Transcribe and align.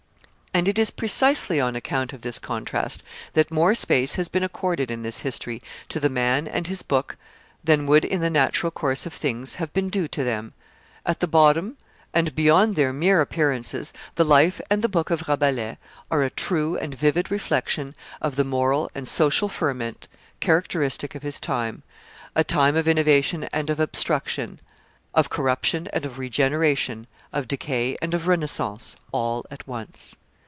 And 0.53 0.67
it 0.67 0.77
is 0.77 0.91
precisely 0.91 1.61
on 1.61 1.77
account 1.77 2.11
of 2.11 2.21
this 2.23 2.37
contrast 2.37 3.03
that 3.35 3.51
more 3.53 3.73
space 3.73 4.15
has 4.15 4.27
been 4.27 4.43
accorded 4.43 4.91
in 4.91 5.01
this 5.01 5.19
history 5.21 5.63
to 5.87 5.97
the 5.97 6.09
man 6.09 6.45
and 6.45 6.67
his 6.67 6.83
book 6.83 7.15
than 7.63 7.85
would 7.87 8.03
in 8.03 8.19
the 8.19 8.29
natural 8.29 8.69
course 8.69 9.05
of 9.05 9.13
things 9.13 9.55
have 9.55 9.71
been 9.71 9.87
due 9.89 10.09
to 10.09 10.25
them. 10.25 10.53
At 11.05 11.19
bottom 11.31 11.77
and, 12.13 12.35
beyond 12.35 12.75
their 12.75 12.91
mere 12.91 13.21
appearances 13.21 13.93
the 14.15 14.25
life 14.25 14.59
and 14.69 14.81
the 14.83 14.89
book 14.89 15.09
of 15.09 15.29
Rabelais 15.29 15.77
are 16.11 16.21
a 16.21 16.29
true 16.29 16.75
and 16.77 16.93
vivid 16.95 17.31
reflection 17.31 17.95
of 18.21 18.35
the 18.35 18.43
moral 18.43 18.91
and 18.93 19.07
social 19.07 19.47
ferment 19.47 20.09
characteristic 20.41 21.15
of 21.15 21.23
his 21.23 21.39
time. 21.39 21.81
A 22.35 22.43
time 22.43 22.75
of 22.75 22.89
innovation 22.89 23.45
and 23.53 23.69
of 23.69 23.79
obstruction, 23.79 24.59
of 25.13 25.29
corruption 25.29 25.87
and 25.93 26.05
of 26.05 26.19
regeneration, 26.19 27.07
of 27.31 27.47
decay 27.47 27.97
and 28.01 28.13
of 28.13 28.27
renaissance, 28.27 28.97
all 29.13 29.45
at 29.49 29.65
once. 29.65 30.17